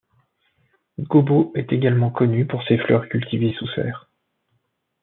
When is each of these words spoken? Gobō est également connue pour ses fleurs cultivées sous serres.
Gobō 0.99 1.51
est 1.55 1.71
également 1.71 2.09
connue 2.09 2.47
pour 2.47 2.63
ses 2.63 2.79
fleurs 2.79 3.07
cultivées 3.07 3.53
sous 3.59 3.67
serres. 3.67 4.09